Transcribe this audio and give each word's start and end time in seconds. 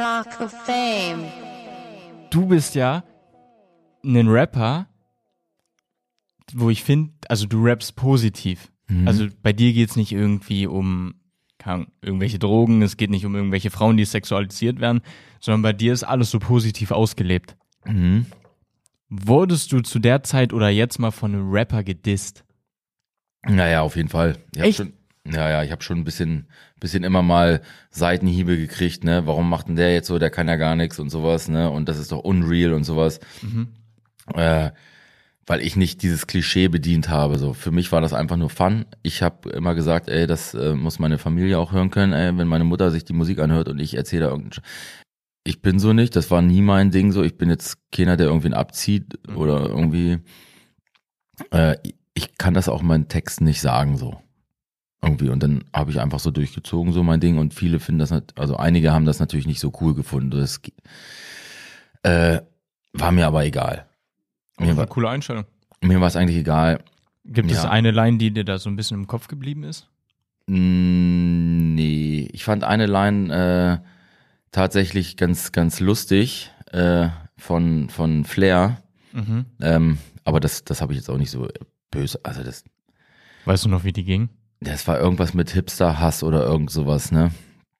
Talk 0.00 0.40
of 0.40 0.50
Fame. 0.50 1.26
Du 2.30 2.46
bist 2.46 2.74
ja 2.74 3.04
ein 4.02 4.28
Rapper, 4.28 4.86
wo 6.54 6.70
ich 6.70 6.82
finde, 6.82 7.12
also 7.28 7.46
du 7.46 7.62
rappst 7.62 7.96
positiv. 7.96 8.72
Mhm. 8.88 9.06
Also 9.06 9.26
bei 9.42 9.52
dir 9.52 9.74
geht's 9.74 9.96
nicht 9.96 10.12
irgendwie 10.12 10.66
um 10.66 11.16
Ahnung, 11.62 11.88
irgendwelche 12.00 12.38
Drogen, 12.38 12.80
es 12.80 12.96
geht 12.96 13.10
nicht 13.10 13.26
um 13.26 13.34
irgendwelche 13.34 13.70
Frauen, 13.70 13.98
die 13.98 14.06
sexualisiert 14.06 14.80
werden, 14.80 15.02
sondern 15.38 15.60
bei 15.60 15.74
dir 15.74 15.92
ist 15.92 16.04
alles 16.04 16.30
so 16.30 16.38
positiv 16.38 16.92
ausgelebt. 16.92 17.58
Mhm. 17.84 18.24
Wurdest 19.10 19.70
du 19.70 19.82
zu 19.82 19.98
der 19.98 20.22
Zeit 20.22 20.54
oder 20.54 20.70
jetzt 20.70 20.98
mal 20.98 21.10
von 21.10 21.34
einem 21.34 21.50
Rapper 21.50 21.84
gedisst? 21.84 22.46
Naja, 23.46 23.82
auf 23.82 23.96
jeden 23.96 24.08
Fall. 24.08 24.38
Ich 24.54 24.60
hab 24.60 24.66
Echt? 24.66 24.78
Schon, 24.78 24.92
ja, 25.26 25.50
ja, 25.50 25.62
ich 25.62 25.70
habe 25.70 25.82
schon 25.82 25.98
ein 25.98 26.04
bisschen, 26.04 26.48
bisschen 26.80 27.04
immer 27.04 27.22
mal 27.22 27.60
Seitenhiebe 27.90 28.56
gekriegt, 28.56 29.04
ne? 29.04 29.26
Warum 29.26 29.48
macht 29.50 29.68
denn 29.68 29.76
der 29.76 29.92
jetzt 29.92 30.06
so, 30.08 30.18
der 30.18 30.30
kann 30.30 30.48
ja 30.48 30.56
gar 30.56 30.76
nichts 30.76 30.98
und 30.98 31.10
sowas, 31.10 31.48
ne? 31.48 31.70
Und 31.70 31.88
das 31.88 31.98
ist 31.98 32.12
doch 32.12 32.20
unreal 32.20 32.72
und 32.72 32.84
sowas. 32.84 33.20
Äh, 34.34 34.70
weil 35.46 35.62
ich 35.62 35.74
nicht 35.76 36.02
dieses 36.02 36.26
Klischee 36.26 36.68
bedient 36.68 37.08
habe. 37.08 37.36
So 37.38 37.54
für 37.54 37.70
mich 37.72 37.90
war 37.92 38.00
das 38.00 38.12
einfach 38.12 38.36
nur 38.36 38.50
Fun. 38.50 38.86
Ich 39.02 39.20
habe 39.22 39.50
immer 39.50 39.74
gesagt, 39.74 40.08
ey, 40.08 40.26
das 40.26 40.54
äh, 40.54 40.74
muss 40.74 40.98
meine 41.00 41.18
Familie 41.18 41.58
auch 41.58 41.72
hören 41.72 41.90
können, 41.90 42.12
ey, 42.12 42.36
wenn 42.38 42.46
meine 42.46 42.64
Mutter 42.64 42.90
sich 42.90 43.04
die 43.04 43.12
Musik 43.14 43.40
anhört 43.40 43.68
und 43.68 43.78
ich 43.80 43.94
erzähle 43.94 44.26
da 44.26 44.30
irgendeinen. 44.30 44.62
Sch- 44.62 44.66
Ich 45.44 45.60
bin 45.60 45.78
so 45.80 45.92
nicht, 45.92 46.14
das 46.14 46.30
war 46.30 46.40
nie 46.42 46.62
mein 46.62 46.90
Ding. 46.92 47.10
So, 47.12 47.22
ich 47.24 47.36
bin 47.36 47.50
jetzt 47.50 47.78
keiner, 47.90 48.16
der 48.16 48.26
irgendwen 48.28 48.54
abzieht 48.54 49.18
oder 49.34 49.68
irgendwie. 49.68 50.18
Äh, 51.50 51.76
ich 52.14 52.38
kann 52.38 52.54
das 52.54 52.68
auch 52.68 52.82
meinen 52.82 53.08
Texten 53.08 53.44
nicht 53.44 53.60
sagen 53.60 53.96
so 53.96 54.20
irgendwie 55.20 55.32
und 55.32 55.42
dann 55.42 55.64
habe 55.74 55.90
ich 55.90 56.00
einfach 56.00 56.18
so 56.20 56.30
durchgezogen 56.30 56.92
so 56.92 57.02
mein 57.02 57.20
Ding 57.20 57.38
und 57.38 57.54
viele 57.54 57.78
finden 57.80 57.98
das 58.00 58.10
nicht, 58.10 58.38
also 58.38 58.56
einige 58.56 58.92
haben 58.92 59.04
das 59.04 59.20
natürlich 59.20 59.46
nicht 59.46 59.60
so 59.60 59.72
cool 59.80 59.94
gefunden. 59.94 60.30
Das 60.30 60.60
äh, 62.02 62.40
war 62.92 63.12
mir 63.12 63.26
aber 63.26 63.44
egal. 63.44 63.86
Mir 64.58 64.68
Eine 64.68 64.76
war, 64.76 64.86
coole 64.86 65.08
Einstellung. 65.08 65.44
mir 65.82 66.00
war 66.00 66.08
es 66.08 66.16
eigentlich 66.16 66.38
egal. 66.38 66.82
Gibt 67.24 67.50
es 67.50 67.62
Ja. 67.62 67.70
eine 67.70 67.90
Line, 67.90 68.18
die 68.18 68.30
dir 68.32 68.44
da 68.44 68.58
so 68.58 68.68
ein 68.70 68.76
bisschen 68.76 68.96
im 68.98 69.06
Kopf 69.06 69.28
geblieben 69.28 69.62
ist? 69.64 69.88
Mm, 70.46 71.74
Nee, 71.74 72.28
ich 72.32 72.44
fand 72.44 72.64
eine 72.64 72.86
Line 72.86 73.80
äh, 73.82 73.86
tatsächlich 74.52 75.16
ganz, 75.16 75.52
ganz 75.52 75.80
lustig 75.80 76.50
äh, 76.72 77.08
von, 77.36 77.88
von 77.88 78.24
Flair. 78.24 78.82
Mhm. 79.12 79.46
Ähm, 79.60 79.98
aber 80.24 80.40
das, 80.40 80.64
das 80.64 80.80
habe 80.82 80.92
ich 80.92 80.98
jetzt 80.98 81.08
auch 81.08 81.16
nicht 81.16 81.30
so 81.30 81.48
böse. 81.90 82.20
Also 82.22 82.42
das, 82.42 82.64
Weißt 83.46 83.64
du 83.64 83.68
noch, 83.70 83.84
wie 83.84 83.92
die 83.92 84.04
ging? 84.04 84.28
Das 84.60 84.86
war 84.86 84.98
irgendwas 85.00 85.34
mit 85.34 85.50
Hipster-Hass 85.50 86.22
oder 86.22 86.44
irgend 86.44 86.70
sowas, 86.70 87.12
ne? 87.12 87.30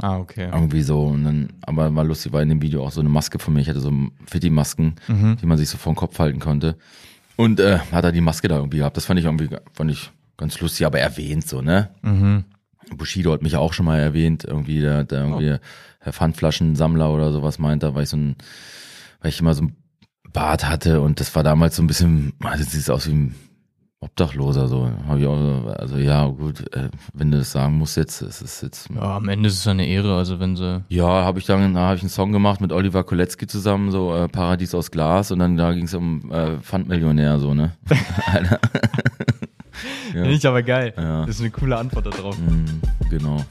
Ah, 0.00 0.18
okay. 0.18 0.50
Irgendwie 0.52 0.82
so. 0.82 1.04
Und 1.06 1.24
dann, 1.24 1.48
aber 1.62 1.94
war 1.94 2.04
lustig, 2.04 2.32
war 2.32 2.42
in 2.42 2.50
dem 2.50 2.60
Video 2.60 2.84
auch 2.84 2.90
so 2.92 3.00
eine 3.00 3.08
Maske 3.08 3.38
von 3.38 3.54
mir. 3.54 3.60
Ich 3.60 3.68
hatte 3.68 3.80
so 3.80 3.90
Fitti-Masken, 4.26 4.96
Mhm. 5.08 5.36
die 5.40 5.46
man 5.46 5.56
sich 5.56 5.68
so 5.70 5.78
vor 5.78 5.92
den 5.92 5.96
Kopf 5.96 6.18
halten 6.18 6.38
konnte. 6.38 6.76
Und 7.36 7.60
äh, 7.60 7.78
hat 7.92 8.04
er 8.04 8.12
die 8.12 8.20
Maske 8.20 8.48
da 8.48 8.56
irgendwie 8.56 8.78
gehabt. 8.78 8.96
Das 8.96 9.06
fand 9.06 9.18
ich 9.18 9.24
irgendwie 9.26 9.48
fand 9.72 9.90
ich 9.90 10.10
ganz 10.36 10.60
lustig, 10.60 10.84
aber 10.86 10.98
erwähnt 11.00 11.46
so, 11.48 11.62
ne? 11.62 11.90
Mhm. 12.02 12.44
Bushido 12.96 13.32
hat 13.32 13.42
mich 13.42 13.56
auch 13.56 13.72
schon 13.72 13.86
mal 13.86 13.98
erwähnt, 13.98 14.44
irgendwie 14.44 14.80
der, 14.80 15.04
der 15.04 15.20
irgendwie 15.22 15.56
Herr 16.00 16.12
Pfandflaschensammler 16.12 17.10
oder 17.12 17.32
sowas 17.32 17.58
meint, 17.58 17.82
da 17.82 17.94
weil 17.94 18.04
ich 18.04 18.10
so 18.10 18.16
ein, 18.16 18.36
weil 19.20 19.30
ich 19.30 19.40
immer 19.40 19.54
so 19.54 19.62
ein 19.64 19.76
Bart 20.32 20.68
hatte 20.68 21.00
und 21.00 21.18
das 21.20 21.34
war 21.34 21.42
damals 21.42 21.74
so 21.76 21.82
ein 21.82 21.86
bisschen, 21.86 22.34
also 22.44 22.62
sieht 22.64 22.88
aus 22.90 23.08
wie 23.08 23.12
ein 23.14 23.34
Obdachloser 24.06 24.68
so. 24.68 24.88
Hab 25.08 25.18
ich 25.18 25.26
auch, 25.26 25.36
so, 25.36 25.68
also 25.76 25.96
ja 25.96 26.26
gut, 26.26 26.60
äh, 26.74 26.88
wenn 27.12 27.30
du 27.30 27.38
das 27.38 27.52
sagen 27.52 27.76
musst 27.76 27.96
jetzt, 27.96 28.22
es 28.22 28.40
ist 28.40 28.62
jetzt 28.62 28.88
Ja, 28.94 29.16
am 29.16 29.28
Ende 29.28 29.48
ist 29.48 29.58
es 29.58 29.66
eine 29.66 29.86
Ehre, 29.86 30.16
also 30.16 30.38
wenn 30.40 30.54
sie. 30.56 30.84
ja, 30.88 31.06
habe 31.06 31.38
ich 31.38 31.46
dann 31.46 31.76
habe 31.76 31.96
ich 31.96 32.02
einen 32.02 32.08
Song 32.10 32.32
gemacht 32.32 32.60
mit 32.60 32.72
Oliver 32.72 33.04
Kolecki 33.04 33.46
zusammen, 33.46 33.90
so 33.90 34.14
äh, 34.14 34.28
Paradies 34.28 34.74
aus 34.74 34.90
Glas 34.90 35.30
und 35.32 35.40
dann 35.40 35.56
da 35.56 35.72
ging 35.72 35.84
es 35.86 35.94
um 35.94 36.30
äh, 36.32 36.58
Pfandmillionär 36.58 37.38
so, 37.38 37.52
ne? 37.54 37.72
Alter. 38.32 38.60
ja. 40.14 40.22
Finde 40.22 40.30
ich 40.32 40.46
aber 40.46 40.62
geil. 40.62 40.94
Ja. 40.96 41.26
Das 41.26 41.36
ist 41.36 41.40
eine 41.40 41.50
coole 41.50 41.76
Antwort 41.76 42.06
darauf. 42.06 42.38
Mm, 42.38 42.64
genau. 43.10 43.44